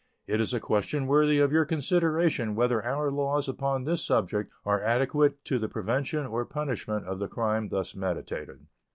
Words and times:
It 0.25 0.41
is 0.41 0.51
a 0.51 0.59
question 0.59 1.05
worthy 1.05 1.37
of 1.37 1.51
your 1.51 1.63
consideration 1.63 2.55
whether 2.55 2.83
our 2.83 3.11
laws 3.11 3.47
upon 3.47 3.83
this 3.83 4.03
subject 4.03 4.51
are 4.65 4.81
adequate 4.81 5.45
to 5.45 5.59
the 5.59 5.69
prevention 5.69 6.25
or 6.25 6.43
punishment 6.43 7.05
of 7.05 7.19
the 7.19 7.27
crime 7.27 7.69
thus 7.69 7.93
meditated. 7.93 8.65